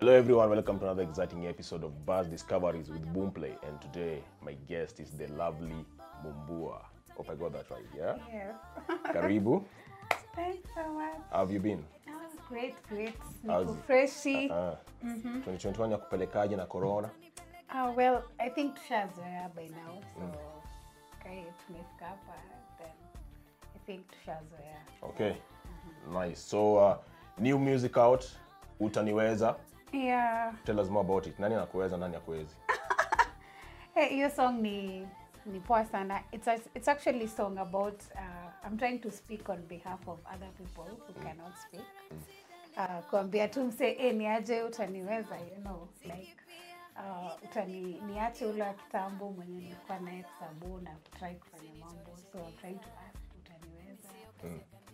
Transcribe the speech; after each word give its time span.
Hello 0.00 0.12
everyone, 0.14 0.48
welcome 0.48 0.78
to 0.78 0.86
another 0.86 1.02
exciting 1.02 1.46
episode 1.46 1.84
of 1.84 2.06
Buzz 2.06 2.26
Discoveries 2.26 2.88
with 2.88 3.04
Boomplay. 3.12 3.54
And 3.68 3.78
today 3.82 4.22
my 4.42 4.54
guest 4.66 4.98
is 4.98 5.10
the 5.10 5.26
lovely 5.28 5.84
Mumbua. 6.24 6.78
Hope 7.16 7.28
I 7.30 7.34
got 7.34 7.52
that 7.52 7.70
right, 7.70 7.84
yeah? 7.94 8.16
Yeah. 8.32 8.52
Karibu. 9.12 9.62
Thanks 10.34 10.66
so 10.74 10.90
much. 10.94 11.16
How 11.30 11.40
have 11.40 11.52
you 11.52 11.60
been? 11.60 11.84
Oh, 12.08 12.12
great, 12.48 12.74
great. 12.88 13.12
Niko 13.44 13.76
freshi. 13.86 14.50
Uh, 14.50 14.74
2021 15.04 15.90
ya 15.90 15.98
kupelekaje 15.98 16.56
na 16.56 16.66
corona? 16.66 17.10
Uh, 17.70 17.92
well, 17.96 18.22
I 18.38 18.48
think 18.48 18.74
tushazoea 18.76 19.54
by 19.54 19.68
now. 19.68 20.00
So, 20.14 20.20
kai 21.22 21.44
tumefika 21.66 22.04
hapa 22.04 22.34
then 22.78 22.88
I 23.76 23.78
think 23.86 24.06
tushazoea. 24.10 24.80
Okay. 25.02 25.34
Nice. 26.12 26.40
So 26.40 26.76
uh, 26.76 26.96
new 27.38 27.58
music 27.58 27.96
out, 27.98 28.24
Utaniweza. 28.80 29.56
Yeah. 29.92 30.52
Tell 30.64 30.80
us 30.80 30.88
more 30.88 31.00
about 31.04 31.26
it. 31.26 31.38
Nani 31.38 31.54
anakuweza, 31.54 31.96
nani 31.96 32.16
akuwezi? 32.16 32.56
Hey, 33.94 34.18
your 34.18 34.30
song 34.30 34.60
ni 34.62 35.06
ni 35.46 35.60
poa 35.60 35.84
sana. 35.84 36.22
It's 36.32 36.46
a, 36.48 36.58
it's 36.74 36.88
actually 36.88 37.26
song 37.26 37.58
about 37.58 38.00
uh, 38.14 38.50
I'm 38.66 38.78
trying 38.78 39.00
to 39.00 39.10
speak 39.10 39.48
on 39.48 39.62
behalf 39.68 39.98
of 40.08 40.18
other 40.34 40.46
people 40.58 40.84
who 41.06 41.12
cannot 41.22 41.52
speak. 41.58 41.82
Uh, 42.76 43.00
kuambia 43.10 43.48
tu 43.48 43.64
mse 43.64 43.96
eh, 43.98 44.14
niaje 44.14 44.62
utaniweza 44.62 45.36
you 45.38 45.56
know 45.62 45.88
like 46.04 46.36
uh, 46.96 47.42
utani 47.44 48.00
niache 48.06 48.46
ule 48.46 48.62
wa 48.62 48.72
kitambo 48.74 49.30
mwenye 49.32 49.56
nilikuwa 49.58 49.98
naye 49.98 50.22
kusabu 50.22 50.78
na 50.80 50.90
try 51.18 51.34
kufanya 51.34 51.74
mambo 51.80 52.16
so 52.32 52.38
I'm 52.38 52.56
trying 52.60 52.78
to 52.78 52.88
ask 53.08 53.18
utaniweza 53.38 54.08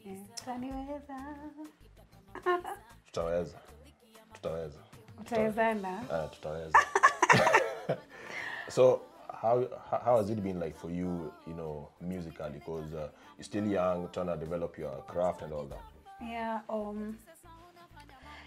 Eh, 0.06 0.18
utaniweza 0.30 1.16
Tutaweza. 3.06 3.58
Tutaweza. 4.42 4.78
utawezana 5.20 6.00
Uh, 6.10 6.30
tutaweza. 6.30 6.78
so 8.68 9.00
how 9.42 9.66
how 10.04 10.16
has 10.16 10.30
it 10.30 10.38
been 10.42 10.58
like 10.60 10.76
for 10.78 10.90
you, 10.90 11.32
you 11.46 11.54
know, 11.54 11.88
musically? 12.00 12.50
Because 12.50 12.94
uh, 12.94 13.08
you're 13.36 13.44
still 13.44 13.66
young, 13.66 14.08
trying 14.12 14.26
to 14.28 14.36
develop 14.36 14.78
your 14.78 15.02
craft 15.06 15.42
and 15.42 15.52
all 15.52 15.66
that. 15.68 15.80
Yeah, 16.22 16.60
um, 16.68 17.18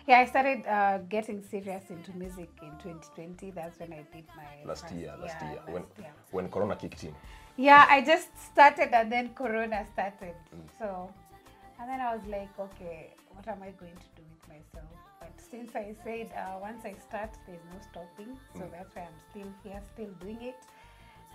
yeah, 0.08 0.20
I 0.20 0.26
started 0.26 0.66
uh, 0.67 0.98
getting 1.10 1.44
serious 1.44 1.84
into 1.90 2.12
music 2.17 2.50
in 2.62 2.72
2020. 2.80 3.52
That's 3.52 3.80
when 3.80 3.94
I 3.94 4.04
did 4.14 4.26
my 4.36 4.66
Last 4.66 4.82
first- 4.84 4.94
year, 4.95 5.14
last 5.22 5.36
yeah, 5.42 5.50
year, 5.52 5.60
last 5.60 5.70
when 5.73 5.84
year. 6.00 6.14
when 6.32 6.50
Corona 6.50 6.76
kicked 6.76 7.04
in. 7.04 7.14
Yeah, 7.58 7.86
I 7.90 8.02
just 8.02 8.30
started 8.52 8.90
and 8.94 9.12
then 9.12 9.30
Corona 9.36 9.86
started. 9.94 10.34
So, 10.80 11.14
and 11.80 11.90
then 11.90 12.00
I 12.02 12.16
was 12.16 12.26
like, 12.26 12.50
okay, 12.60 13.14
what 13.36 13.48
am 13.48 13.62
I 13.62 13.72
going 13.72 13.92
to 13.95 14.10
do 14.16 14.23
with 14.23 14.48
myself? 14.48 14.90
Since 15.52 15.75
I 15.75 15.95
said 16.03 16.31
uh, 16.38 16.59
once 16.61 16.86
I 16.86 16.94
start, 16.94 17.31
there's 17.47 17.61
no 17.73 17.80
stopping. 17.92 18.38
So 18.55 18.69
that's 18.72 18.95
why 18.95 19.03
I'm 19.03 19.19
still 19.30 19.52
here, 19.64 19.81
still 19.94 20.11
doing 20.19 20.42
it. 20.42 20.61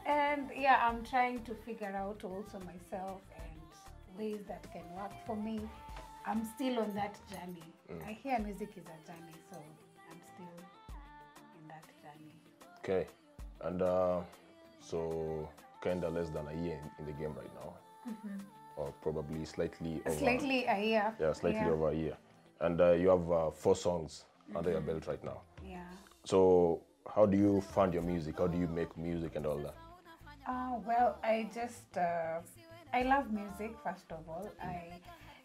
And 0.07 0.51
yeah, 0.57 0.81
I'm 0.83 1.03
trying 1.05 1.43
to 1.45 1.55
figure 1.55 1.95
out 1.97 2.23
also 2.25 2.61
myself 2.61 3.23
and 3.37 4.19
ways 4.19 4.41
that 4.49 4.71
can 4.73 4.83
work 4.95 5.13
for 5.27 5.37
me. 5.37 5.61
I'm 6.27 6.45
still 6.45 6.79
on 6.81 6.95
that 6.95 7.17
journey. 7.31 7.65
I 8.07 8.13
hear 8.13 8.39
music 8.39 8.71
is 8.77 8.85
a 8.85 9.07
journey, 9.07 9.37
so 9.51 9.59
I'm 10.11 10.21
still 10.35 10.57
in 11.61 11.69
that 11.69 11.85
journey. 12.03 12.33
Okay, 12.79 13.07
and 13.63 13.83
uh, 13.83 14.21
so 14.81 15.49
kind 15.83 16.03
of 16.05 16.15
less 16.15 16.31
than 16.31 16.47
a 16.49 16.63
year 16.63 16.79
in, 16.99 17.07
the 17.07 17.13
game 17.13 17.35
right 17.35 17.51
now, 17.63 17.75
or 18.77 18.93
probably 19.03 19.45
slightly 19.45 20.01
over. 20.07 20.17
Slightly 20.17 20.65
a 20.67 20.81
year. 20.83 21.15
Yeah, 21.21 21.33
slightly 21.35 21.61
yeah. 21.61 21.71
over 21.71 21.89
a 21.91 21.95
year, 21.95 22.17
and 22.61 22.81
uh, 22.81 22.93
you 22.93 23.09
have 23.09 23.31
uh, 23.31 23.51
four 23.51 23.77
songs 23.77 24.25
under 24.55 24.71
your 24.71 24.81
belt 24.81 25.07
right 25.07 25.23
now. 25.25 25.41
Yeah. 25.65 25.83
So 26.25 26.83
how 27.15 27.27
do 27.27 27.37
you 27.37 27.61
fund 27.61 27.95
your 27.95 28.03
music? 28.03 28.39
How 28.39 28.47
do 28.47 28.59
you 28.59 28.69
make 28.69 28.97
music 28.97 29.37
and 29.37 29.47
all 29.47 29.59
that? 29.59 29.75
Uh, 30.47 30.79
well, 30.87 31.17
I 31.23 31.49
just 31.55 31.97
uh, 31.97 32.41
I 32.93 33.03
love 33.03 33.33
music 33.33 33.77
first 33.83 34.11
of 34.11 34.29
all. 34.29 34.51
I 34.63 35.01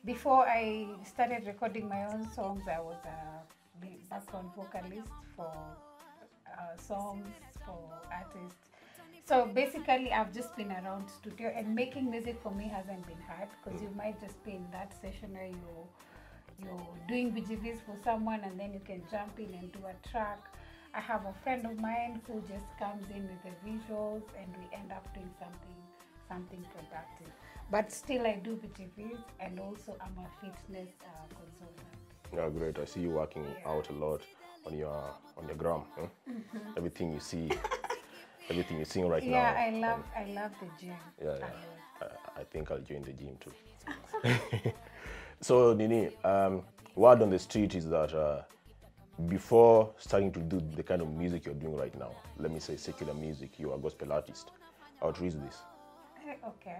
before 0.05 0.47
I 0.47 0.87
started 1.05 1.45
recording 1.45 1.87
my 1.87 2.05
own 2.05 2.29
songs, 2.31 2.63
I 2.67 2.79
was 2.79 2.97
a 3.05 3.41
ba- 3.81 4.03
background 4.09 4.49
vocalist 4.55 5.11
for 5.35 5.51
uh, 6.47 6.77
songs 6.77 7.27
for 7.65 7.79
artists. 8.11 8.69
So 9.25 9.45
basically, 9.45 10.11
I've 10.11 10.33
just 10.33 10.55
been 10.57 10.71
around 10.71 11.07
studio 11.09 11.53
and 11.55 11.75
making 11.75 12.09
music 12.09 12.39
for 12.41 12.51
me 12.51 12.67
hasn't 12.67 13.05
been 13.05 13.21
hard 13.27 13.49
because 13.63 13.81
you 13.81 13.89
might 13.95 14.19
just 14.19 14.43
be 14.43 14.51
in 14.51 14.65
that 14.71 14.91
session 15.01 15.33
where 15.33 15.47
you 15.47 15.87
you're 16.63 16.87
doing 17.07 17.31
BGVs 17.31 17.79
for 17.85 17.95
someone 18.03 18.41
and 18.43 18.59
then 18.59 18.73
you 18.73 18.81
can 18.85 19.01
jump 19.11 19.37
in 19.39 19.53
and 19.53 19.71
do 19.71 19.79
a 19.85 20.09
track. 20.09 20.39
I 20.93 20.99
have 20.99 21.25
a 21.25 21.33
friend 21.43 21.65
of 21.65 21.79
mine 21.79 22.21
who 22.27 22.41
just 22.41 22.65
comes 22.79 23.05
in 23.11 23.27
with 23.27 23.41
the 23.43 23.53
visuals 23.69 24.23
and 24.39 24.47
we 24.57 24.75
end 24.75 24.91
up 24.91 25.11
doing 25.13 25.29
something 25.39 25.75
something 26.27 26.63
productive. 26.75 27.31
But 27.71 27.91
still 27.91 28.25
I 28.25 28.35
do 28.43 28.55
BGVs 28.55 29.19
and 29.39 29.59
also 29.59 29.95
I'm 30.01 30.15
a 30.23 30.29
fitness 30.41 30.89
uh, 31.01 31.27
consultant. 31.27 31.87
Yeah, 32.35 32.49
great. 32.49 32.77
I 32.79 32.85
see 32.85 33.01
you 33.01 33.09
working 33.09 33.45
out 33.65 33.89
a 33.89 33.93
lot 33.93 34.21
on 34.65 34.77
your 34.77 35.13
on 35.37 35.47
your 35.47 35.55
gram. 35.55 35.81
Huh? 35.97 36.07
Everything 36.77 37.13
you 37.13 37.19
see, 37.19 37.49
everything 38.49 38.77
you're 38.77 38.85
seeing 38.85 39.07
right 39.07 39.23
Yeah, 39.23 39.29
now. 39.31 39.37
Yeah, 39.37 39.65
I 39.65 39.69
love 39.71 40.03
I 40.15 40.25
love 40.33 40.51
the 40.59 40.67
gym. 40.85 40.97
Yeah, 41.21 41.35
yeah. 41.39 41.45
lot. 42.01 42.11
I, 42.37 42.41
I 42.41 42.43
think 42.43 42.71
I'll 42.71 42.79
join 42.79 43.01
the 43.03 43.13
gym 43.13 43.37
too. 43.39 43.53
so, 45.41 45.73
Nini, 45.73 46.09
um, 46.23 46.63
word 46.95 47.21
on 47.21 47.29
the 47.29 47.39
street 47.39 47.75
is 47.75 47.89
that 47.89 48.13
uh, 48.13 48.41
before 49.27 49.91
starting 49.97 50.31
to 50.31 50.39
do 50.39 50.61
the 50.75 50.83
kind 50.83 51.01
of 51.01 51.11
music 51.13 51.45
you're 51.45 51.55
doing 51.55 51.75
right 51.75 51.97
now, 51.97 52.11
let 52.37 52.51
me 52.51 52.59
say 52.59 52.75
secular 52.75 53.13
music, 53.13 53.51
you're 53.57 53.75
a 53.75 53.77
gospel 53.77 54.13
artist. 54.13 54.51
How 55.01 55.11
true 55.11 55.27
is 55.27 55.35
this? 55.35 55.57
Okay. 56.47 56.77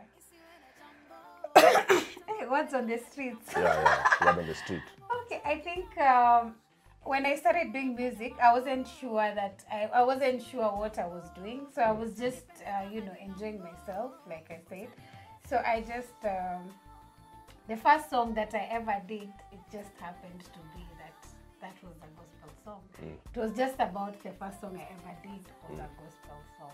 Hey, 2.39 2.45
What's 2.47 2.73
on 2.73 2.87
the 2.87 2.97
streets? 3.11 3.49
Yeah, 3.53 3.63
yeah. 3.63 4.25
Word 4.25 4.39
on 4.39 4.47
the 4.47 4.55
street. 4.55 4.81
Okay, 5.25 5.41
I 5.45 5.57
think 5.59 5.95
um, 5.99 6.55
when 7.03 7.25
I 7.25 7.35
started 7.35 7.71
doing 7.71 7.95
music, 7.95 8.33
I 8.41 8.51
wasn't 8.53 8.87
sure 8.87 9.31
that 9.35 9.63
I, 9.71 9.89
I 9.93 10.03
wasn't 10.03 10.41
sure 10.41 10.69
what 10.75 10.97
I 10.97 11.05
was 11.05 11.29
doing. 11.35 11.67
So 11.73 11.81
I 11.81 11.91
was 11.91 12.15
just, 12.17 12.45
uh, 12.65 12.89
you 12.91 13.01
know, 13.01 13.13
enjoying 13.21 13.61
myself, 13.61 14.13
like 14.27 14.47
I 14.49 14.59
said. 14.69 14.87
So 15.47 15.57
I 15.57 15.81
just, 15.81 16.17
um, 16.23 16.71
the 17.69 17.77
first 17.77 18.09
song 18.09 18.33
that 18.33 18.51
I 18.55 18.67
ever 18.71 18.95
did, 19.07 19.29
it 19.51 19.59
just 19.71 19.91
happened 20.01 20.39
to 20.39 20.59
be 20.75 20.83
that 20.97 21.13
that 21.61 21.75
was 21.83 21.93
a 22.01 22.09
gospel 22.17 22.51
song. 22.65 22.81
It 22.99 23.39
was 23.39 23.51
just 23.55 23.75
about 23.75 24.21
the 24.23 24.31
first 24.31 24.59
song 24.59 24.75
I 24.75 24.87
ever 24.91 25.15
did 25.21 25.45
was 25.69 25.77
a 25.77 25.89
gospel 26.01 26.39
song. 26.57 26.71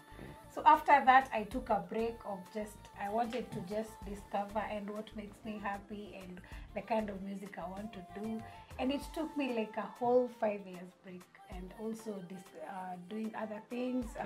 So 0.54 0.62
after 0.66 1.04
that, 1.06 1.30
I 1.34 1.44
took 1.44 1.70
a 1.70 1.84
break 1.90 2.16
of 2.26 2.40
just 2.54 2.78
I 3.02 3.10
wanted 3.10 3.52
to 3.52 3.60
just 3.68 3.92
discover 4.06 4.64
and 4.72 4.90
what 4.90 5.14
makes 5.18 5.36
me 5.44 5.60
happy 5.62 6.18
and 6.24 6.40
the 6.74 6.82
kind 6.82 7.10
of 7.10 7.22
music 7.24 7.58
I 7.58 7.70
want 7.70 7.92
to 7.92 8.00
do. 8.18 8.42
And 8.80 8.90
it 8.90 9.02
took 9.14 9.36
me 9.36 9.54
like 9.54 9.76
a 9.76 9.90
whole 10.00 10.30
five 10.40 10.62
years 10.66 10.92
break 11.04 11.24
and 11.54 11.74
also 11.82 12.24
uh, 12.32 12.96
doing 13.10 13.34
other 13.38 13.62
things 13.70 14.06
uh, 14.18 14.24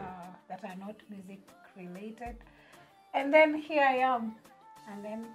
that 0.47 0.63
are 0.63 0.77
not 0.77 0.97
music 1.09 1.39
related. 1.75 2.35
And 3.15 3.33
then 3.33 3.55
here 3.55 3.83
I 3.83 3.97
am, 3.97 4.35
and 4.87 5.03
then 5.03 5.25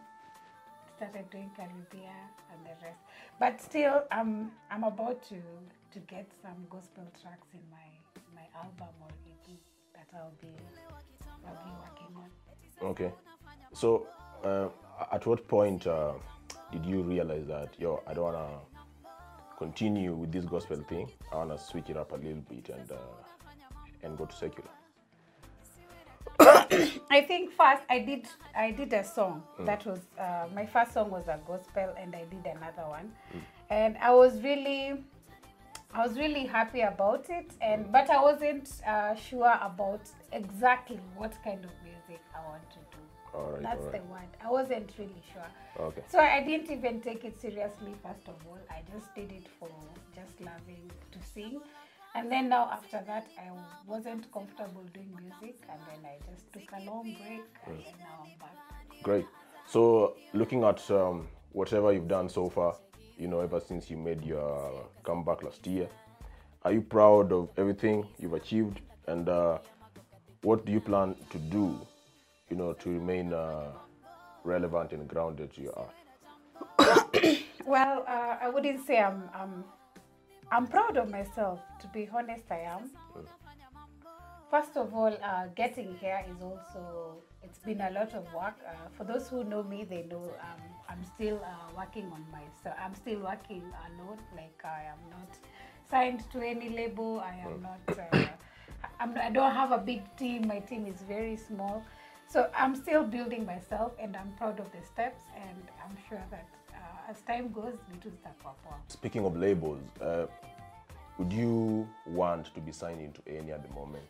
started 1.04 1.30
doing 1.30 1.50
Caribbean 1.56 2.28
and 2.52 2.64
the 2.64 2.84
rest. 2.84 2.98
But 3.38 3.60
still, 3.60 4.04
I'm 4.10 4.52
I'm 4.70 4.84
about 4.84 5.22
to 5.28 5.36
to 5.92 5.98
get 6.06 6.26
some 6.42 6.66
gospel 6.70 7.04
tracks 7.20 7.48
in 7.52 7.60
my 7.70 7.88
my 8.34 8.46
album 8.56 8.94
or 9.00 9.08
EP 9.28 9.56
that 9.94 10.08
I'll 10.16 10.32
be 10.40 10.48
I'll 11.46 11.64
be 11.64 11.70
working 11.84 12.16
on. 12.16 12.30
Okay. 12.90 13.12
So, 13.72 14.06
uh, 14.44 14.68
at 15.12 15.26
what 15.26 15.46
point 15.48 15.86
uh, 15.86 16.12
did 16.72 16.86
you 16.86 17.02
realize 17.02 17.46
that, 17.48 17.74
yo, 17.78 18.02
I 18.06 18.14
don't 18.14 18.32
want 18.32 18.36
to 18.36 19.58
continue 19.58 20.14
with 20.14 20.30
this 20.32 20.44
gospel 20.44 20.76
thing? 20.88 21.10
I 21.32 21.36
want 21.36 21.50
to 21.50 21.58
switch 21.58 21.90
it 21.90 21.96
up 21.96 22.12
a 22.12 22.16
little 22.16 22.44
bit 22.48 22.68
and 22.68 22.90
uh, 22.92 22.96
and 24.02 24.16
go 24.16 24.26
to 24.26 24.36
secular. 24.36 24.70
I 27.10 27.20
think 27.22 27.50
first 27.52 27.82
I 27.90 27.98
did 27.98 28.26
I 28.56 28.70
did 28.70 28.92
a 28.92 29.04
song 29.04 29.42
that 29.60 29.84
was 29.84 30.00
uh, 30.18 30.46
my 30.54 30.66
first 30.66 30.92
song 30.92 31.10
was 31.10 31.26
a 31.28 31.38
gospel 31.46 31.94
and 31.98 32.14
I 32.14 32.24
did 32.24 32.44
another 32.44 32.88
one, 32.88 33.12
and 33.70 33.96
I 33.98 34.12
was 34.12 34.40
really 34.42 34.94
I 35.92 36.06
was 36.06 36.18
really 36.18 36.44
happy 36.44 36.80
about 36.80 37.26
it 37.28 37.52
and 37.60 37.90
but 37.92 38.10
I 38.10 38.20
wasn't 38.20 38.70
uh, 38.86 39.14
sure 39.14 39.58
about 39.62 40.02
exactly 40.32 41.00
what 41.16 41.32
kind 41.44 41.64
of 41.64 41.70
music 41.82 42.22
I 42.34 42.48
want 42.48 42.68
to 42.70 42.78
do. 42.78 43.04
Right, 43.36 43.62
That's 43.62 43.84
the 43.86 44.02
word. 44.10 44.30
I 44.44 44.50
wasn't 44.50 44.92
really 44.96 45.22
sure. 45.32 45.86
Okay. 45.86 46.02
So 46.08 46.20
I 46.20 46.42
didn't 46.44 46.70
even 46.70 47.00
take 47.00 47.24
it 47.24 47.40
seriously, 47.40 47.94
first 48.02 48.28
of 48.28 48.34
all. 48.46 48.58
I 48.70 48.82
just 48.92 49.12
did 49.14 49.32
it 49.32 49.46
for 49.58 49.68
just 50.14 50.40
loving 50.40 50.90
to 51.10 51.18
sing. 51.34 51.60
And 52.14 52.30
then 52.30 52.48
now 52.48 52.70
after 52.70 53.02
that, 53.06 53.26
I 53.38 53.50
wasn't 53.86 54.32
comfortable 54.32 54.84
doing 54.92 55.10
music. 55.20 55.60
And 55.68 55.80
then 55.88 56.10
I 56.10 56.18
just 56.30 56.52
took 56.52 56.70
a 56.72 56.84
long 56.84 57.02
break. 57.02 57.42
And 57.66 57.78
then 57.78 57.94
now 57.98 58.22
I'm 58.22 58.38
back. 58.38 59.02
Great. 59.02 59.26
So, 59.66 60.14
looking 60.32 60.62
at 60.62 60.88
um, 60.90 61.26
whatever 61.52 61.92
you've 61.92 62.08
done 62.08 62.28
so 62.28 62.48
far, 62.48 62.76
you 63.18 63.28
know, 63.28 63.40
ever 63.40 63.60
since 63.60 63.90
you 63.90 63.96
made 63.96 64.22
your 64.24 64.86
comeback 65.02 65.42
last 65.42 65.66
year, 65.66 65.88
are 66.62 66.72
you 66.72 66.82
proud 66.82 67.32
of 67.32 67.48
everything 67.56 68.06
you've 68.18 68.34
achieved? 68.34 68.80
And 69.06 69.28
uh, 69.28 69.58
what 70.42 70.64
do 70.64 70.72
you 70.72 70.80
plan 70.80 71.16
to 71.30 71.38
do, 71.38 71.78
you 72.48 72.56
know, 72.56 72.74
to 72.74 72.90
remain 72.90 73.32
uh, 73.32 73.72
relevant 74.44 74.92
and 74.92 75.08
grounded 75.08 75.52
to 75.54 75.62
your 75.62 75.78
art? 75.78 75.94
Well, 77.66 78.04
uh, 78.06 78.36
I 78.42 78.50
wouldn't 78.50 78.86
say 78.86 79.00
I'm, 79.00 79.30
I'm, 79.34 79.64
I'm 80.50 80.66
proud 80.66 80.96
of 80.96 81.10
myself. 81.10 81.60
To 81.80 81.86
be 81.88 82.08
honest, 82.14 82.44
I 82.50 82.60
am. 82.60 82.90
First 84.50 84.76
of 84.76 84.94
all, 84.94 85.12
uh, 85.22 85.46
getting 85.56 85.96
here 85.96 86.24
is 86.30 86.40
also, 86.42 87.16
it's 87.42 87.58
been 87.58 87.80
a 87.80 87.90
lot 87.90 88.14
of 88.14 88.24
work. 88.32 88.54
Uh, 88.66 88.88
for 88.96 89.04
those 89.04 89.28
who 89.28 89.42
know 89.42 89.62
me, 89.62 89.84
they 89.84 90.02
know 90.08 90.22
um, 90.22 90.62
I'm 90.88 91.02
still 91.02 91.40
uh, 91.44 91.72
working 91.76 92.04
on 92.12 92.24
myself. 92.30 92.76
I'm 92.80 92.94
still 92.94 93.20
working 93.20 93.62
alone. 93.86 94.18
Like 94.36 94.60
I 94.64 94.84
am 94.92 95.10
not 95.10 95.36
signed 95.90 96.22
to 96.32 96.40
any 96.40 96.68
label. 96.68 97.20
I 97.20 97.34
am 97.44 97.62
not, 97.62 97.98
uh, 97.98 98.26
I'm, 99.00 99.16
I 99.18 99.30
don't 99.30 99.52
have 99.52 99.72
a 99.72 99.78
big 99.78 100.02
team. 100.16 100.46
My 100.46 100.60
team 100.60 100.86
is 100.86 101.02
very 101.02 101.36
small. 101.36 101.82
So 102.28 102.48
I'm 102.56 102.76
still 102.76 103.02
building 103.04 103.44
myself 103.44 103.92
and 104.00 104.16
I'm 104.16 104.32
proud 104.38 104.60
of 104.60 104.70
the 104.70 104.86
steps. 104.86 105.22
And 105.34 105.62
I'm 105.84 105.96
sure 106.08 106.22
that 106.30 106.46
as 107.08 107.20
time 107.22 107.52
goes, 107.52 107.74
it 107.92 108.04
will 108.04 108.12
start 108.20 108.36
to. 108.40 108.92
Speaking 108.92 109.24
of 109.24 109.36
labels, 109.36 109.80
uh, 110.00 110.26
would 111.18 111.32
you 111.32 111.88
want 112.06 112.52
to 112.54 112.60
be 112.60 112.72
signed 112.72 113.00
into 113.00 113.20
any 113.28 113.52
at 113.52 113.62
the 113.66 113.72
moment? 113.74 114.08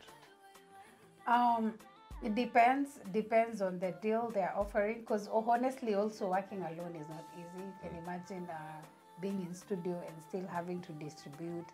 Um, 1.27 1.75
it 2.23 2.35
depends. 2.35 3.01
Depends 3.13 3.61
on 3.61 3.79
the 3.79 3.95
deal 4.03 4.31
they're 4.33 4.55
offering. 4.57 5.01
Because 5.01 5.29
oh, 5.31 5.45
honestly, 5.49 5.95
also 5.95 6.29
working 6.29 6.61
alone 6.61 6.97
is 7.01 7.09
not 7.09 7.25
easy. 7.35 7.65
You 7.65 7.89
can 7.89 7.99
imagine 7.99 8.49
uh, 8.51 8.83
being 9.21 9.47
in 9.47 9.55
studio 9.55 10.03
and 10.07 10.17
still 10.29 10.47
having 10.47 10.81
to 10.83 10.93
distribute, 10.93 11.67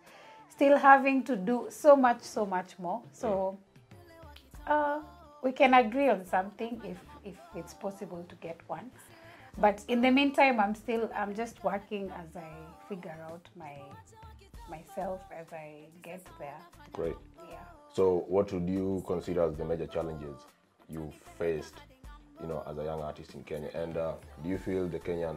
still 0.49 0.77
having 0.77 1.23
to 1.23 1.35
do 1.35 1.67
so 1.69 1.95
much, 1.95 2.21
so 2.21 2.45
much 2.45 2.77
more. 2.79 3.01
So 3.13 3.57
uh, 4.67 4.99
we 5.43 5.51
can 5.51 5.73
agree 5.73 6.09
on 6.09 6.25
something 6.25 6.81
if 6.83 6.97
if 7.23 7.35
it's 7.55 7.73
possible 7.73 8.25
to 8.27 8.35
get 8.35 8.57
one. 8.67 8.91
But 9.57 9.83
in 9.87 10.01
the 10.01 10.11
meantime, 10.11 10.59
I'm 10.59 10.75
still 10.75 11.09
I'm 11.15 11.35
just 11.35 11.63
working 11.63 12.11
as 12.11 12.35
I 12.35 12.49
figure 12.87 13.15
out 13.29 13.47
my 13.55 13.75
myself 14.69 15.21
as 15.37 15.47
I 15.51 15.87
get 16.01 16.25
there. 16.39 16.61
Great. 16.93 17.15
Yeah. 17.49 17.57
So, 17.93 18.25
what 18.27 18.51
would 18.53 18.67
you 18.69 19.03
consider 19.05 19.43
as 19.43 19.55
the 19.55 19.65
major 19.65 19.87
challenges 19.87 20.45
you 20.89 21.11
faced, 21.37 21.75
you 22.41 22.47
know, 22.47 22.63
as 22.65 22.77
a 22.77 22.83
young 22.83 23.01
artist 23.01 23.35
in 23.35 23.43
Kenya? 23.43 23.69
And 23.73 23.97
uh, 23.97 24.13
do 24.41 24.49
you 24.49 24.57
feel 24.57 24.87
the 24.87 24.99
Kenyan 24.99 25.35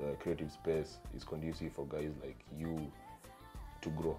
uh, 0.00 0.14
creative 0.18 0.50
space 0.50 0.98
is 1.14 1.22
conducive 1.22 1.72
for 1.72 1.86
guys 1.86 2.12
like 2.24 2.38
you 2.58 2.90
to 3.82 3.90
grow? 3.90 4.18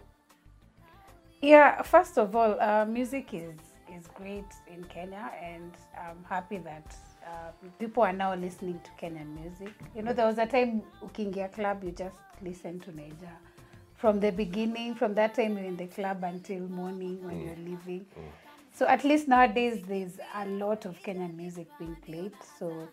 Yeah, 1.41 1.81
first 1.81 2.17
of 2.17 2.35
all, 2.35 2.59
uh, 2.61 2.85
music 2.85 3.33
is 3.33 3.57
is 3.93 4.07
great 4.15 4.51
in 4.67 4.83
Kenya, 4.85 5.31
and 5.41 5.71
I'm 5.97 6.23
happy 6.23 6.57
that 6.59 6.95
uh, 7.25 7.51
people 7.79 8.03
are 8.03 8.13
now 8.13 8.35
listening 8.35 8.79
to 8.83 8.91
Kenyan 9.05 9.33
music. 9.39 9.73
You 9.95 10.03
know, 10.03 10.13
there 10.13 10.25
was 10.25 10.37
a 10.37 10.45
time 10.45 10.83
ukiingia 11.03 11.53
club, 11.53 11.83
you 11.83 11.91
just 11.91 12.15
listen 12.41 12.79
to 12.81 12.91
Naija. 12.91 13.31
From 13.95 14.19
the 14.19 14.31
beginning, 14.31 14.95
from 14.95 15.13
that 15.15 15.35
time 15.35 15.57
you're 15.57 15.65
in 15.65 15.77
the 15.77 15.87
club 15.87 16.23
until 16.23 16.59
morning 16.61 17.23
when 17.23 17.41
you're 17.41 17.55
leaving. 17.55 18.05
So 18.73 18.87
at 18.87 19.03
least 19.03 19.27
nowadays 19.27 19.83
there's 19.87 20.17
a 20.35 20.45
lot 20.45 20.85
of 20.85 21.01
Kenyan 21.03 21.35
music 21.35 21.67
being 21.79 21.95
played. 22.05 22.33
So 22.59 22.89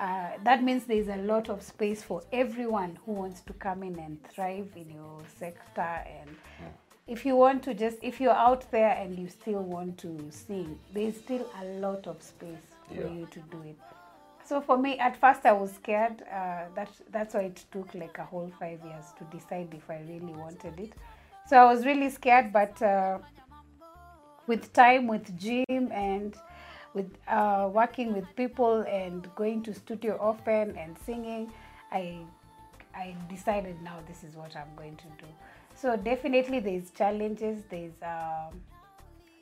uh, 0.00 0.30
that 0.42 0.62
means 0.62 0.84
there's 0.84 1.08
a 1.08 1.16
lot 1.16 1.48
of 1.48 1.62
space 1.62 2.02
for 2.02 2.22
everyone 2.32 2.98
who 3.04 3.12
wants 3.12 3.40
to 3.42 3.52
come 3.54 3.82
in 3.82 3.98
and 3.98 4.18
thrive 4.28 4.68
in 4.76 4.90
your 4.90 5.20
sector 5.38 5.80
and 5.80 6.30
if 7.06 7.24
you 7.24 7.36
want 7.36 7.62
to 7.62 7.74
just 7.74 7.98
if 8.02 8.20
you're 8.20 8.32
out 8.32 8.68
there 8.72 8.96
and 8.96 9.16
you 9.16 9.28
still 9.28 9.62
want 9.62 9.96
to 9.96 10.18
sing 10.30 10.78
there's 10.92 11.16
still 11.16 11.46
a 11.60 11.64
lot 11.78 12.06
of 12.06 12.20
space 12.22 12.73
for 12.88 12.94
Yeah. 12.94 13.08
you 13.08 13.26
to 13.30 13.40
do 13.40 13.62
it. 13.62 13.76
So 14.44 14.60
for 14.60 14.76
me 14.76 14.98
at 14.98 15.16
first 15.16 15.46
i 15.46 15.52
was 15.52 15.72
scared 15.72 16.22
uh, 16.30 16.64
that 16.74 16.90
that's 17.10 17.34
why 17.34 17.40
it 17.42 17.64
took 17.72 17.94
like 17.94 18.18
a 18.18 18.24
whole 18.24 18.50
five 18.58 18.78
years 18.84 19.06
to 19.18 19.24
decide 19.36 19.72
if 19.74 19.88
i 19.90 20.00
really 20.08 20.34
wanted 20.34 20.78
it. 20.78 20.92
So 21.48 21.56
i 21.56 21.64
was 21.64 21.86
really 21.86 22.10
scared 22.10 22.52
but 22.52 22.80
uh, 22.82 23.18
with 24.46 24.72
time 24.72 25.06
with 25.06 25.38
gym 25.38 25.64
and 25.92 26.36
with 26.92 27.10
uh, 27.28 27.68
working 27.72 28.12
with 28.12 28.24
people 28.36 28.82
and 28.82 29.34
going 29.34 29.62
to 29.62 29.72
studio 29.74 30.18
often 30.20 30.76
and 30.76 30.96
singing 31.06 31.50
i 31.90 32.18
i 32.94 33.14
decided 33.28 33.80
now 33.82 33.98
this 34.06 34.22
is 34.22 34.36
what 34.36 34.54
i'm 34.56 34.74
going 34.76 34.96
to 34.96 35.08
do. 35.18 35.26
So 35.74 35.96
definitely 35.96 36.60
there's 36.60 36.90
challenges 36.90 37.62
there's 37.70 38.00
um, 38.02 38.60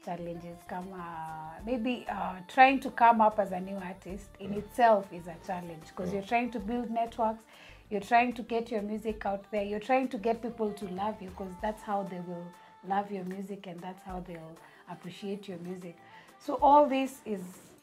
challenges 0.04 0.58
come 0.68 0.88
uh, 0.94 1.60
maybe 1.64 2.06
uh, 2.10 2.34
trying 2.48 2.80
to 2.80 2.90
come 2.90 3.20
up 3.20 3.38
as 3.38 3.52
a 3.52 3.60
new 3.60 3.76
artist 3.76 4.28
in 4.40 4.52
itself 4.54 5.06
is 5.12 5.26
a 5.26 5.36
challenge 5.46 5.84
because 5.88 6.12
you're 6.12 6.22
trying 6.22 6.50
to 6.50 6.58
build 6.58 6.90
networks 6.90 7.44
you're 7.90 8.00
trying 8.00 8.32
to 8.32 8.42
get 8.42 8.70
your 8.70 8.82
music 8.82 9.24
out 9.26 9.44
there 9.50 9.62
you're 9.62 9.80
trying 9.80 10.08
to 10.08 10.18
get 10.18 10.42
people 10.42 10.72
to 10.72 10.86
love 10.88 11.20
you 11.20 11.28
because 11.30 11.52
that's 11.60 11.82
how 11.82 12.02
they 12.04 12.20
will 12.20 12.46
love 12.88 13.10
your 13.10 13.24
music 13.24 13.66
and 13.66 13.80
that's 13.80 14.02
how 14.04 14.22
they'll 14.26 14.56
appreciate 14.90 15.48
your 15.48 15.58
music. 15.58 15.96
So 16.38 16.58
all 16.62 16.86
this 16.88 17.20
is 17.24 17.42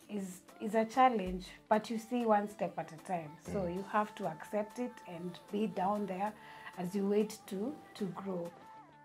is 0.10 0.42
is 0.60 0.75
a 0.75 0.83
challenge 0.83 1.45
but 1.69 1.89
you 1.89 1.98
see 1.98 2.25
one 2.25 2.50
step 2.50 2.74
at 2.77 2.92
a 2.92 3.07
time. 3.07 3.31
So 3.51 3.68
you 3.68 3.83
have 3.92 4.13
to 4.15 4.27
accept 4.27 4.80
it 4.80 4.92
and 5.07 5.39
be 5.51 5.68
down 5.68 6.06
there 6.06 6.33
as 6.77 6.95
you 6.95 7.07
wait 7.07 7.38
to 7.48 7.74
to 7.95 8.06
grow. 8.06 8.51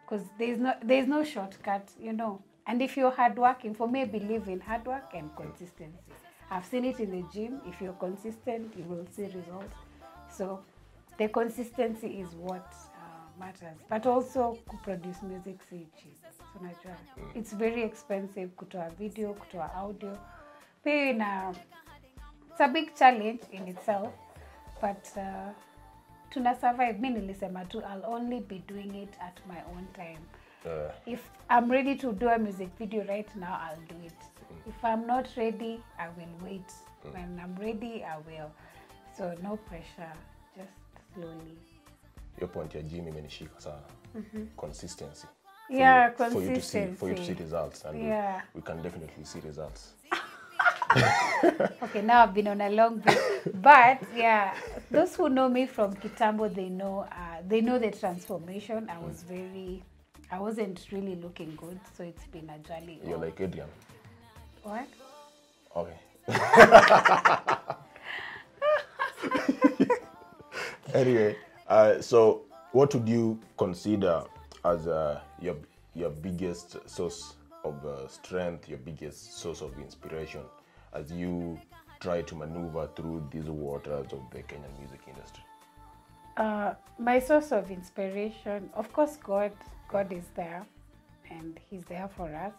Because 0.05 0.27
there's 0.39 0.59
no 0.59 0.75
there's 0.83 1.07
no 1.07 1.25
shortcut 1.25 1.89
you 2.01 2.13
know 2.13 2.43
and 2.67 2.81
if 2.83 2.97
you're 2.97 3.11
hardworking 3.11 3.75
for 3.75 3.87
me 3.89 4.05
believe 4.05 4.49
in 4.49 4.61
hard 4.61 4.87
work 4.87 5.13
and 5.15 5.35
consistency. 5.37 5.99
I've 6.51 6.65
seen 6.65 6.85
it 6.85 7.01
in 7.01 7.11
the 7.11 7.25
gym. 7.33 7.61
If 7.67 7.81
you're 7.81 7.95
consistent 7.95 8.75
you 8.77 8.85
will 8.85 9.07
see 9.11 9.25
results. 9.25 9.75
So 10.31 10.61
the 11.19 11.29
consistency 11.29 12.21
is 12.21 12.35
what 12.35 12.73
uh, 12.97 13.41
matters. 13.41 13.79
But 13.89 14.07
also 14.07 14.59
produce 14.83 15.23
music 15.23 15.61
si 15.69 15.87
cheap. 16.01 16.17
So 16.39 16.45
unajua 16.61 16.97
it's 17.35 17.53
very 17.53 17.83
expensive 17.83 18.51
kutoa 18.57 18.91
video 18.99 19.35
kutoa 19.35 19.75
audio. 19.75 20.19
Pia 20.85 21.11
ina 21.11 21.55
it's 22.51 22.61
a 22.61 22.69
big 22.69 22.95
challenge 22.95 23.41
in 23.53 23.69
itself 23.69 24.13
but 24.81 25.11
uh, 25.17 25.53
tuna 26.31 26.55
survive. 26.61 27.01
Mi 27.01 27.11
nilisema 27.11 27.67
i'll 27.73 28.05
only 28.07 28.41
be 28.41 28.59
doing 28.69 28.95
it 28.95 29.15
at 29.21 29.41
my 29.47 29.61
own 29.77 29.87
time 29.95 30.21
Uh, 30.65 30.91
if 31.07 31.21
i'm 31.51 31.71
ready 31.71 31.95
to 31.95 32.13
do 32.13 32.29
a 32.29 32.39
music 32.39 32.69
video 32.79 33.05
right 33.07 33.29
now 33.37 33.61
i'll 33.63 33.77
do 33.89 33.95
it. 34.07 34.13
If 34.67 34.83
i'm 34.85 35.07
not 35.07 35.29
ready 35.37 35.83
i 35.99 36.09
will 36.17 36.35
wait. 36.43 36.73
When 37.13 37.39
i'm 37.43 37.55
ready 37.61 38.03
i 38.05 38.17
will. 38.17 38.51
So 39.17 39.35
no 39.43 39.57
pressure 39.57 40.13
just 40.57 40.71
slowly. 41.15 41.59
Your 42.41 42.49
point 42.49 42.75
ya 42.75 42.81
gym 42.83 43.07
imenishika 43.09 43.61
sana. 43.61 43.83
Consistency. 44.57 45.27
For 45.69 45.75
Yeah, 45.77 46.11
you- 46.11 46.31
for 46.31 46.43
you 46.43 46.55
to 46.55 46.61
see 46.63 46.87
for 46.97 47.09
you 47.11 47.15
to 47.17 47.25
see 47.25 47.35
results 47.35 47.85
and 47.85 48.01
we- 48.01 48.09
Yeah. 48.09 48.41
we, 48.55 48.63
can 48.63 48.83
definitely 48.83 49.25
see 49.25 49.41
results. 49.41 49.93
Okay 51.83 52.01
now 52.03 52.23
i've 52.23 52.33
been 52.35 52.49
on 52.49 52.61
a 52.61 52.71
long 52.71 52.99
break. 52.99 53.19
But 53.63 53.99
yeah 54.17 54.55
those 54.91 55.15
who 55.17 55.29
know 55.29 55.49
me 55.49 55.67
from 55.67 55.95
kitambo 55.95 56.49
they 56.55 56.69
know 56.71 57.01
uh, 57.13 57.43
they 57.47 57.61
know 57.61 57.79
the 57.79 57.91
transformation. 57.91 58.89
I 58.89 58.99
was 58.99 59.23
very 59.23 59.83
i 60.31 60.39
wasn't 60.39 60.87
really 60.93 61.17
looking 61.17 61.55
good 61.57 61.79
so 61.97 62.05
it's 62.05 62.27
been 62.27 62.49
a 62.51 62.59
journey 62.67 63.01
you're 63.07 63.19
like 63.19 63.41
adrian. 63.41 63.69
What? 64.63 64.87
Okay. 65.77 65.97
Anyway 70.95 71.37
uh, 71.69 72.01
so 72.01 72.43
what 72.73 72.95
would 72.95 73.09
you 73.09 73.39
consider 73.59 74.23
as 74.65 74.87
uh, 74.87 75.21
your 75.41 75.57
your 75.95 76.11
biggest 76.11 76.77
source 76.89 77.35
of 77.65 77.85
uh, 77.85 78.07
strength 78.09 78.69
your 78.69 78.79
biggest 78.79 79.39
source 79.39 79.61
of 79.61 79.77
inspiration 79.79 80.43
as 80.93 81.11
you 81.11 81.59
try 82.01 82.23
to 82.23 82.35
maneuver 82.35 82.89
through 82.95 83.27
these 83.31 83.45
waters 83.45 84.13
of 84.13 84.21
the 84.31 84.43
kenyan 84.43 84.79
music 84.79 85.01
industry? 85.09 85.43
Uh, 86.37 86.75
my 86.99 87.19
source 87.19 87.53
of 87.53 87.71
inspiration, 87.71 88.69
of 88.75 88.93
course, 88.93 89.17
God. 89.17 89.53
God 89.89 90.13
is 90.13 90.25
there, 90.35 90.67
and 91.31 91.59
He's 91.71 91.85
there 91.85 92.09
for 92.17 92.29
us. 92.35 92.53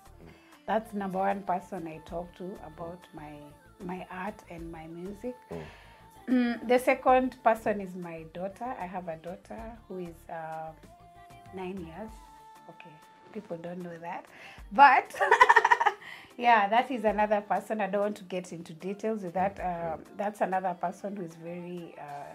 That's 0.68 0.94
number 0.94 1.20
one 1.20 1.44
person 1.44 1.88
I 1.88 2.00
talk 2.06 2.36
to 2.38 2.46
about 2.66 3.00
my 3.14 3.34
my 3.84 4.06
art 4.10 4.42
and 4.50 4.72
my 4.72 4.88
music. 4.88 5.36
Mm, 6.28 6.68
the 6.68 6.80
second 6.80 7.38
person 7.44 7.82
is 7.82 7.96
my 7.96 8.24
daughter. 8.34 8.76
I 8.80 8.86
have 8.86 9.08
a 9.08 9.18
daughter 9.18 9.78
who 9.88 10.00
is 10.00 10.16
uh, 10.30 10.72
nine 11.56 11.78
years. 11.78 12.12
Okay, 12.70 12.96
people 13.32 13.58
don't 13.58 13.84
know 13.84 13.98
that, 14.00 14.26
but 14.72 15.14
yeah, 16.38 16.68
that 16.68 16.90
is 16.90 17.04
another 17.04 17.42
person. 17.42 17.80
I 17.80 17.88
don't 17.88 18.02
want 18.02 18.18
to 18.18 18.24
get 18.24 18.52
into 18.52 18.74
details 18.74 19.22
with 19.22 19.34
that. 19.36 19.60
Um, 19.60 20.04
that's 20.18 20.42
another 20.42 20.76
person 20.80 21.16
who 21.16 21.24
is 21.24 21.36
very 21.36 21.96
uh, 22.00 22.34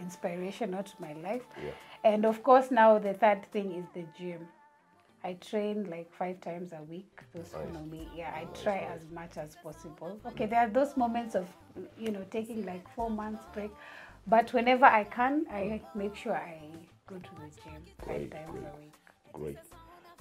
inspirational 0.00 0.82
to 0.82 0.92
my 0.98 1.12
life. 1.14 1.42
Yeah. 1.64 1.72
And 2.04 2.24
of 2.24 2.42
course, 2.42 2.70
now 2.70 2.98
the 2.98 3.14
third 3.14 3.46
thing 3.52 3.72
is 3.72 3.84
the 3.94 4.04
gym. 4.18 4.48
I 5.22 5.34
train 5.34 5.88
like 5.90 6.10
five 6.14 6.40
times 6.40 6.72
a 6.72 6.82
week. 6.84 7.20
Those 7.34 7.52
Nice. 7.52 7.74
know 7.74 7.84
me. 7.84 8.08
Yeah, 8.16 8.32
I 8.34 8.44
try 8.62 8.78
as 8.94 9.02
much 9.12 9.36
as 9.36 9.56
possible. 9.56 10.18
Mm. 10.24 10.30
Okay, 10.32 10.46
there 10.46 10.60
are 10.60 10.68
those 10.68 10.96
moments 10.96 11.34
of 11.34 11.46
you 11.98 12.10
know 12.10 12.24
taking 12.30 12.64
like 12.64 12.88
four 12.96 13.10
months 13.10 13.44
break, 13.52 13.70
but 14.26 14.52
whenever 14.54 14.86
I 14.86 15.04
can, 15.04 15.46
I 15.52 15.82
make 15.94 16.16
sure 16.16 16.34
I 16.34 16.58
go 17.06 17.16
to 17.16 17.30
the 17.40 17.48
gym 17.62 17.82
five 17.98 18.16
Great, 18.16 18.30
times 18.30 18.50
great. 18.52 18.64
a 18.64 18.76
week. 18.80 18.94
Great. 19.32 19.58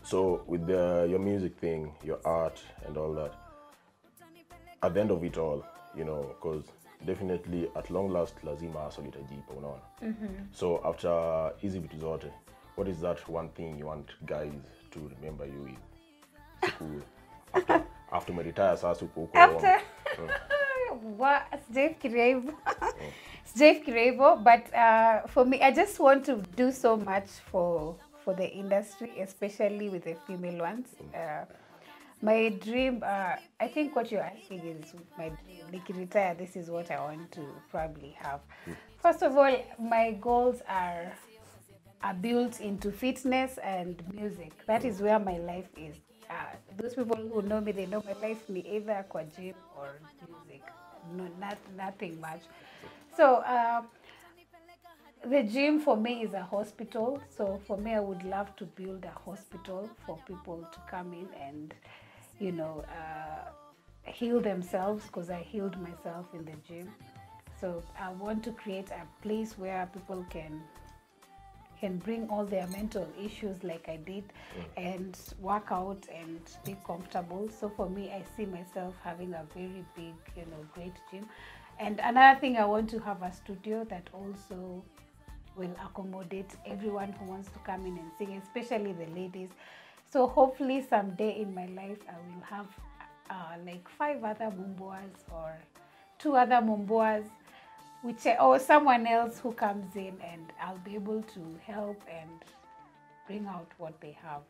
So 0.03 0.43
with 0.47 0.65
the, 0.67 1.07
your 1.09 1.19
music 1.19 1.57
thing, 1.59 1.93
your 2.03 2.19
art 2.25 2.61
and 2.85 2.97
all 2.97 3.13
that, 3.13 3.33
at 4.81 4.93
the 4.93 5.01
end 5.01 5.11
of 5.11 5.23
it 5.23 5.37
all, 5.37 5.63
you 5.95 6.03
know, 6.05 6.35
because 6.39 6.63
definitely 7.05 7.71
at 7.75 7.89
long 7.89 8.11
last 8.11 8.43
lazima 8.43 8.79
hustle 8.79 9.05
itajipa 9.07 9.53
unaona. 9.53 9.81
So 10.51 10.79
after 10.83 11.51
hizi 11.57 11.79
vitu 11.79 11.97
zote, 11.97 12.27
what 12.77 12.89
is 12.89 12.97
that 13.01 13.29
one 13.29 13.49
thing 13.49 13.79
you 13.79 13.87
want 13.87 14.11
guys 14.21 14.53
to 14.89 14.99
remember 15.15 15.47
you 15.47 15.63
with? 15.63 15.79
Siku 16.65 16.85
after 17.53 17.81
after 18.11 18.33
umeretire 18.33 18.77
sasa 18.77 19.05
uko 19.05 19.19
huko 19.21 19.37
After? 19.37 19.81
What 21.17 21.41
sijafikiria 21.67 22.25
hivyo 22.25 22.53
sijafikiria 23.43 24.03
hivyo 24.03 24.35
but 24.35 24.73
uh, 24.73 25.29
for 25.29 25.45
me 25.45 25.57
i 25.63 25.71
just 25.71 25.99
want 25.99 26.25
to 26.25 26.35
do 26.57 26.71
so 26.71 26.97
much 26.97 27.29
for 27.51 27.95
for 28.25 28.35
the 28.35 28.45
industry 28.45 29.21
especially 29.21 29.89
with 29.89 30.03
the 30.03 30.15
female 30.15 30.61
ones. 30.61 30.87
Uh, 31.13 31.45
my 32.21 32.49
dream 32.49 33.01
uh, 33.05 33.35
i 33.59 33.67
think 33.67 33.95
what 33.95 34.11
you're 34.11 34.21
asking 34.23 34.59
is 34.65 34.93
my 35.17 35.29
dream 35.29 35.65
nikiretire 35.71 36.37
this 36.37 36.55
is 36.55 36.69
what 36.69 36.91
i 36.91 36.99
want 36.99 37.31
to 37.31 37.41
probably 37.71 38.11
have 38.19 38.41
first 39.01 39.21
of 39.21 39.37
all 39.37 39.55
my 39.79 40.11
goals 40.19 40.61
are 40.67 41.13
are 42.01 42.13
built 42.13 42.61
into 42.61 42.91
fitness 42.91 43.57
and 43.63 44.01
music. 44.13 44.53
That 44.67 44.85
is 44.85 45.01
where 45.01 45.19
my 45.19 45.37
life 45.39 45.67
is. 45.77 45.95
Uh, 46.29 46.33
those 46.77 46.95
people 46.95 47.17
who 47.17 47.41
know 47.41 47.59
me, 47.59 47.73
they 47.73 47.87
know 47.87 48.03
my 48.05 48.13
life 48.27 48.47
me 48.49 48.61
either 48.61 49.05
kwa 49.09 49.23
gym 49.25 49.55
or 49.75 49.99
music. 50.27 50.63
No, 51.11 51.27
not 51.39 51.57
nothing 51.75 52.19
much. 52.21 52.41
So 53.15 53.37
uh, 53.37 53.81
the 55.25 55.43
gym 55.43 55.79
for 55.79 55.97
me 55.97 56.23
is 56.23 56.33
a 56.33 56.43
hospital. 56.43 57.21
So 57.29 57.59
for 57.67 57.77
me, 57.77 57.93
I 57.93 57.99
would 57.99 58.23
love 58.23 58.55
to 58.57 58.65
build 58.65 59.05
a 59.05 59.11
hospital 59.29 59.89
for 60.05 60.17
people 60.25 60.67
to 60.71 60.79
come 60.89 61.13
in 61.13 61.29
and, 61.33 61.73
you 62.39 62.51
know, 62.51 62.83
uh, 62.89 63.49
heal 64.03 64.39
themselves 64.39 65.05
because 65.05 65.29
I 65.29 65.41
healed 65.41 65.79
myself 65.81 66.25
in 66.33 66.45
the 66.45 66.55
gym. 66.67 66.89
So 67.59 67.83
I 67.99 68.11
want 68.11 68.43
to 68.45 68.51
create 68.51 68.89
a 68.91 69.05
place 69.21 69.57
where 69.57 69.89
people 69.93 70.25
can 70.29 70.61
can 71.79 71.97
bring 71.97 72.27
all 72.29 72.45
their 72.45 72.67
mental 72.67 73.07
issues 73.23 73.63
like 73.63 73.87
I 73.87 73.95
did 73.95 74.25
and 74.75 75.17
work 75.39 75.67
out 75.71 76.05
and 76.13 76.41
be 76.65 76.75
comfortable. 76.85 77.49
So 77.57 77.69
for 77.69 77.89
me, 77.89 78.11
I 78.11 78.23
see 78.35 78.45
myself 78.45 78.95
having 79.01 79.33
a 79.33 79.45
very 79.55 79.85
big, 79.95 80.13
you 80.35 80.43
know, 80.51 80.65
great 80.73 80.91
gym. 81.09 81.25
And 81.79 82.01
another 82.03 82.37
thing, 82.37 82.57
I 82.57 82.65
want 82.65 82.89
to 82.89 82.99
have 82.99 83.23
a 83.23 83.31
studio 83.31 83.85
that 83.85 84.09
also 84.13 84.83
will 85.55 85.73
accommodate 85.85 86.51
everyone 86.65 87.13
who 87.13 87.31
wants 87.31 87.49
to 87.51 87.59
come 87.59 87.85
in 87.85 87.97
and 87.97 88.11
sing, 88.17 88.41
especially 88.43 88.91
the 88.91 89.07
ladies. 89.17 89.49
So 90.11 90.27
hopefully 90.27 90.85
someday 90.89 91.41
in 91.41 91.53
my 91.53 91.67
life, 91.67 91.99
I 92.09 92.13
will 92.13 92.43
have 92.43 92.67
uh, 93.29 93.63
like 93.65 93.87
five 93.89 94.23
other 94.23 94.45
Mumbuas 94.45 95.13
or 95.31 95.55
two 96.17 96.35
other 96.35 96.55
Mumbuas 96.55 97.25
which 98.01 98.25
or 98.39 98.57
someone 98.59 99.05
else 99.05 99.39
who 99.39 99.51
comes 99.51 99.95
in 99.95 100.17
and 100.31 100.51
I'll 100.61 100.77
be 100.79 100.95
able 100.95 101.21
to 101.21 101.59
help 101.65 102.01
and 102.09 102.29
bring 103.27 103.45
out 103.45 103.69
what 103.77 103.99
they 104.01 104.17
have. 104.23 104.41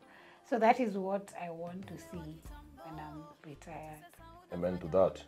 So 0.48 0.58
that 0.58 0.80
is 0.80 0.96
what 0.96 1.28
I 1.40 1.50
want 1.50 1.86
to 1.88 1.98
see 1.98 2.38
when 2.84 2.98
I'm 2.98 3.22
retired. 3.44 4.00
Amen 4.52 4.78
to 4.78 4.86
that. 4.88 5.22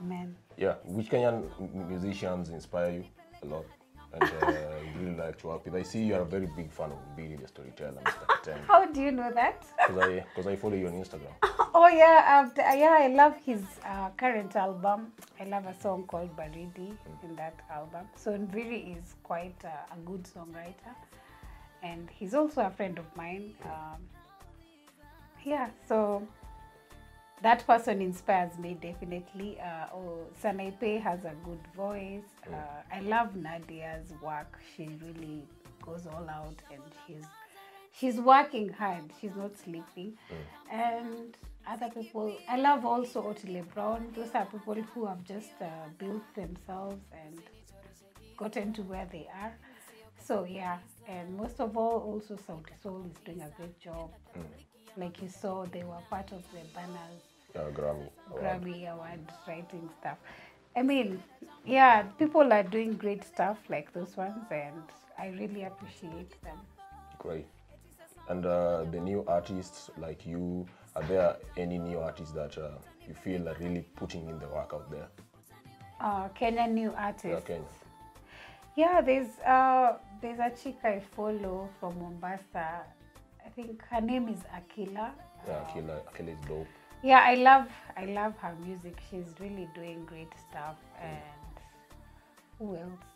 Amen. 0.00 0.36
Yeah, 0.56 0.74
which 0.84 1.10
Kenyan 1.10 1.42
musicians 1.88 2.50
inspire 2.50 2.92
you 2.92 3.04
a 3.42 3.46
lot 3.46 3.66
and 4.12 4.22
uh, 4.22 4.52
really 4.98 5.16
like 5.16 5.38
to 5.38 5.48
work 5.48 5.64
with? 5.64 5.74
I 5.74 5.82
see 5.82 6.04
you 6.04 6.14
are 6.14 6.22
a 6.22 6.26
very 6.26 6.48
big 6.56 6.70
fan 6.70 6.90
of 6.92 6.98
Nviiri 7.16 7.40
the 7.40 7.48
Storyteller, 7.48 8.00
Mr. 8.04 8.64
How 8.66 8.86
do 8.86 9.00
you 9.02 9.10
know 9.10 9.30
that? 9.34 9.64
Because 9.86 10.02
I, 10.02 10.24
cause 10.34 10.46
I 10.46 10.56
follow 10.56 10.76
you 10.76 10.86
on 10.86 10.94
Instagram. 10.94 11.32
oh 11.74 11.88
yeah, 11.88 12.40
um, 12.40 12.50
th- 12.50 12.66
yeah, 12.78 12.96
I 13.00 13.08
love 13.08 13.36
his 13.44 13.62
uh, 13.84 14.10
current 14.16 14.56
album. 14.56 15.12
I 15.40 15.44
love 15.44 15.66
a 15.66 15.74
song 15.80 16.04
called 16.04 16.34
Baridi 16.36 16.96
in 17.22 17.36
that 17.36 17.54
album. 17.70 18.06
So 18.16 18.32
Nviiri 18.32 18.98
is 18.98 19.14
quite 19.22 19.62
uh, 19.64 19.94
a 19.94 19.98
good 20.06 20.24
songwriter, 20.24 20.94
and 21.82 22.08
he's 22.10 22.34
also 22.34 22.62
a 22.62 22.70
friend 22.70 22.98
of 22.98 23.04
mine. 23.16 23.54
Um, 23.64 24.00
yeah, 25.44 25.68
so 25.86 26.26
that 27.42 27.66
person 27.66 28.00
inspires 28.00 28.58
me 28.58 28.76
definitely. 28.80 29.58
Uh, 29.60 29.86
oh, 29.94 30.26
Sanaipei 30.42 31.00
has 31.00 31.20
a 31.24 31.34
good 31.44 31.60
voice. 31.76 32.24
Uh, 32.46 32.82
I 32.92 33.00
love 33.00 33.34
Nadia's 33.34 34.12
work. 34.22 34.58
She 34.76 34.88
really 35.04 35.44
goes 35.82 36.06
all 36.06 36.28
out, 36.28 36.56
and 36.70 36.82
she's 37.06 37.24
she's 37.92 38.20
working 38.20 38.68
hard. 38.72 39.04
She's 39.20 39.34
not 39.36 39.56
sleeping. 39.56 40.16
And 40.70 41.36
other 41.66 41.90
people, 41.90 42.34
I 42.48 42.56
love 42.56 42.84
also 42.84 43.22
Otile 43.22 43.62
Brown. 43.74 44.08
Those 44.16 44.30
are 44.34 44.46
people 44.46 44.74
who 44.94 45.06
have 45.06 45.22
just 45.24 45.50
uh, 45.60 45.66
built 45.98 46.22
themselves 46.34 47.02
and 47.12 47.40
gotten 48.36 48.72
to 48.74 48.82
where 48.82 49.06
they 49.10 49.28
are. 49.42 49.54
So 50.22 50.44
yeah, 50.44 50.78
and 51.06 51.36
most 51.36 51.60
of 51.60 51.76
all, 51.76 52.00
also 52.00 52.34
Sauti 52.36 52.74
Sol 52.82 53.04
is 53.10 53.16
doing 53.24 53.40
a 53.42 53.50
great 53.56 53.78
job. 53.80 54.10
Like 54.98 55.22
you 55.22 55.28
saw, 55.28 55.64
they 55.66 55.84
were 55.84 56.02
part 56.10 56.32
of 56.32 56.42
the 56.52 56.58
banners 56.74 57.22
Yeah, 57.54 57.70
Grammy. 57.72 58.08
Grammy 58.32 58.92
Award 58.92 59.20
writing 59.46 59.88
stuff. 60.00 60.18
I 60.76 60.82
mean, 60.82 61.22
yeah, 61.64 62.02
people 62.18 62.52
are 62.52 62.64
doing 62.64 62.94
great 62.94 63.22
stuff 63.24 63.58
like 63.68 63.92
those 63.92 64.16
ones, 64.16 64.44
and 64.50 64.82
I 65.16 65.28
really 65.28 65.64
appreciate 65.64 66.42
them. 66.42 66.58
Great. 67.18 67.46
And 68.28 68.44
uh, 68.44 68.84
the 68.90 69.00
new 69.00 69.24
artists 69.28 69.88
like 69.98 70.26
you, 70.26 70.66
are 70.96 71.04
there 71.04 71.36
any 71.56 71.78
new 71.78 72.00
artists 72.00 72.34
that 72.34 72.58
uh, 72.58 72.70
you 73.06 73.14
feel 73.14 73.48
are 73.48 73.56
really 73.60 73.86
putting 73.94 74.28
in 74.28 74.38
the 74.40 74.48
work 74.48 74.72
out 74.74 74.90
there? 74.90 75.08
Uh, 76.00 76.28
Kenyan 76.30 76.72
new 76.72 76.92
artists. 76.96 77.24
Yeah. 77.26 77.40
Kenya. 77.40 77.68
Yeah, 78.76 79.00
there's 79.00 79.38
uh, 79.40 79.98
there's 80.20 80.38
a 80.38 80.50
chick 80.50 80.76
I 80.84 81.00
follow 81.16 81.68
from 81.80 81.98
Mombasa. 82.00 82.82
I 83.58 83.62
think 83.62 83.82
her 83.90 84.00
name 84.00 84.28
is 84.28 84.38
Akila. 84.56 85.10
Yeah, 85.46 85.52
Uh, 85.52 85.64
Akila, 85.64 86.00
Akila 86.08 86.28
is 86.32 86.38
dope. 86.46 86.66
yeah, 87.02 87.20
I 87.26 87.34
love 87.34 87.66
I 87.96 88.04
love 88.04 88.36
her 88.38 88.54
music. 88.64 88.96
She's 89.10 89.34
really 89.40 89.68
doing 89.74 90.04
great 90.06 90.32
stuff. 90.48 90.76
And 91.02 91.18
who 92.58 92.76
else 92.76 93.08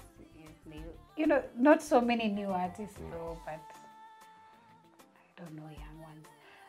is 0.45 0.57
new? 0.67 0.83
You 1.17 1.29
know, 1.29 1.43
not 1.57 1.81
so 1.81 2.01
many 2.01 2.27
new 2.29 2.49
artists 2.49 2.99
though, 3.13 3.39
but 3.45 3.61
I 5.15 5.41
don't 5.41 5.55
know 5.55 5.71
young 5.71 5.99
ones. 6.09 6.27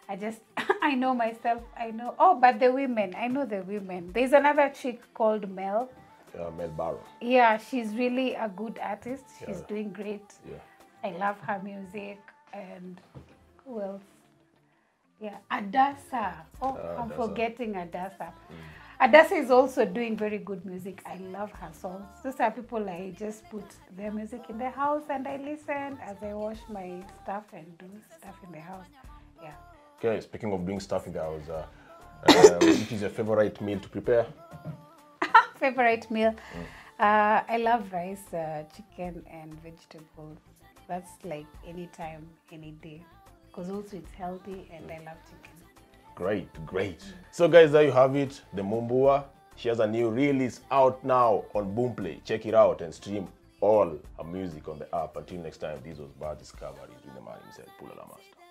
I 0.07 0.17
just 0.17 0.41
I 0.83 0.93
know 0.93 1.15
myself. 1.15 1.63
I 1.75 1.89
know. 1.89 2.13
Oh, 2.19 2.35
but 2.39 2.59
the 2.59 2.71
women. 2.71 3.15
I 3.17 3.27
know 3.27 3.45
the 3.45 3.63
women. 3.63 4.11
There's 4.13 4.33
another 4.33 4.69
chick 4.69 5.01
called 5.15 5.49
Mel. 5.49 5.89
Yeah, 6.35 6.51
Mel 6.55 6.69
Barrow. 6.69 6.99
Yeah, 7.21 7.57
she's 7.57 7.95
really 7.95 8.35
a 8.35 8.49
good 8.55 8.77
artist. 8.83 9.25
She's 9.39 9.61
Yeah. 9.61 9.65
doing 9.67 9.89
great. 9.93 10.35
Yeah. 10.47 10.61
I 11.03 11.17
love 11.17 11.39
her 11.47 11.59
music. 11.63 12.19
And 12.53 13.01
who 13.65 13.82
else? 13.82 14.01
Yeah, 15.20 15.38
Adasa. 15.51 16.34
Oh, 16.62 16.77
Ah, 16.77 17.01
I'm 17.01 17.10
Adasa. 17.10 17.15
forgetting 17.15 17.74
Adasa. 17.74 18.34
Adasa 19.01 19.32
is 19.43 19.51
also 19.51 19.86
doing 19.86 20.15
very 20.15 20.38
good 20.38 20.65
music. 20.65 21.01
I 21.05 21.17
love 21.17 21.51
her 21.51 21.70
songs. 21.74 22.05
Those 22.24 22.39
are 22.39 22.51
people 22.51 22.89
I 22.89 23.13
just 23.17 23.50
put 23.50 23.63
their 23.98 24.12
music 24.12 24.41
in 24.50 24.58
the 24.58 24.70
house 24.70 25.03
and 25.10 25.27
I 25.27 25.38
listen 25.38 25.98
as 26.01 26.22
I 26.22 26.34
wash 26.34 26.60
my 26.70 27.03
stuff 27.24 27.43
and 27.53 27.65
do 27.77 27.86
stuff 28.17 28.36
in 28.46 28.51
the 28.51 28.60
house. 28.62 28.86
Yeah. 29.41 29.53
Okay, 30.00 30.22
speaking 30.22 30.51
of 30.53 30.65
doing 30.65 30.79
stuff 30.79 31.08
in 31.08 31.13
the 31.13 31.22
house, 31.22 31.50
uh, 31.50 31.65
uh, 32.27 32.60
which 32.62 32.91
is 32.91 33.01
your 33.01 33.10
favorite 33.10 33.60
meal 33.62 33.79
to 33.79 33.89
prepare? 33.89 34.25
Favorite 35.60 36.10
meal? 36.12 36.36
Uh, 37.00 37.41
I 37.48 37.58
love 37.58 37.91
rice, 37.91 38.34
uh, 38.34 38.63
chicken, 38.75 39.24
and 39.32 39.53
vegetables. 39.62 40.38
That's 40.88 41.12
like 41.24 41.46
any 41.67 41.88
time, 41.88 42.27
any 42.51 42.72
day. 42.72 43.01
Because 43.53 43.69
also 43.69 43.98
it's 43.98 44.12
healthy 44.13 44.67
and 44.74 44.89
I 44.89 44.98
love 44.98 45.17
chicken. 45.25 45.51
Great, 46.15 46.65
great. 46.65 47.03
So, 47.29 47.48
guys, 47.48 47.72
there 47.72 47.83
you 47.83 47.91
have 47.91 48.15
it. 48.15 48.41
The 48.53 48.63
Mumbua. 48.63 49.25
She 49.55 49.69
has 49.69 49.79
a 49.79 49.86
new 49.86 50.10
release 50.10 50.62
out 50.72 51.03
now 51.03 51.45
on 51.53 51.75
Boomplay. 51.75 52.24
Check 52.24 52.48
it 52.48 52.55
out 52.55 52.81
and 52.81 52.91
stream 52.91 53.27
all 53.62 53.95
her 54.17 54.24
music 54.24 54.67
on 54.67 54.79
the 54.79 54.95
app. 54.95 55.17
Until 55.17 55.39
next 55.41 55.57
time, 55.57 55.79
this 55.83 56.00
was 56.00 56.10
Buzz 56.19 56.39
Discoveries 56.39 56.98
with 57.05 57.13
the 57.13 57.22
man 57.22 57.38
himself, 57.43 57.67
Pulala 57.79 58.07
Master. 58.10 58.42